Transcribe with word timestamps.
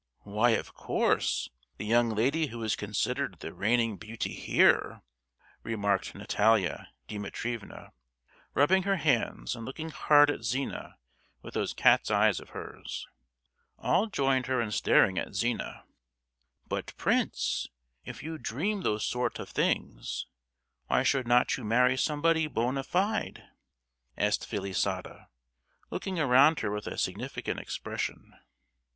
"Why, 0.23 0.49
of 0.57 0.73
course, 0.73 1.51
the 1.77 1.85
young 1.85 2.09
lady 2.09 2.47
who 2.47 2.63
is 2.63 2.75
considered 2.75 3.37
the 3.37 3.53
reigning 3.53 3.97
beauty 3.97 4.33
here," 4.33 5.03
remarked 5.61 6.15
Natalia 6.15 6.87
Dimitrievna, 7.07 7.91
rubbing 8.55 8.81
her 8.81 8.95
hands 8.95 9.55
and 9.55 9.63
looking 9.63 9.91
hard 9.91 10.31
at 10.31 10.41
Zina 10.41 10.97
with 11.43 11.53
those 11.53 11.75
cat's 11.75 12.09
eyes 12.09 12.39
of 12.39 12.49
hers. 12.49 13.07
All 13.77 14.07
joined 14.07 14.47
her 14.47 14.59
in 14.59 14.71
staring 14.71 15.19
at 15.19 15.35
Zina. 15.35 15.83
"But, 16.65 16.97
prince, 16.97 17.67
if 18.03 18.23
you 18.23 18.39
dream 18.39 18.81
those 18.81 19.05
sort 19.05 19.37
of 19.37 19.49
things, 19.49 20.25
why 20.87 21.03
should 21.03 21.27
not 21.27 21.57
you 21.57 21.63
marry 21.63 21.95
somebody 21.95 22.47
bona 22.47 22.81
fide?" 22.81 23.43
asked 24.17 24.47
Felisata, 24.47 25.27
looking 25.91 26.19
around 26.19 26.61
her 26.61 26.71
with 26.71 26.87
a 26.87 26.97
significant 26.97 27.59
expression. 27.59 28.33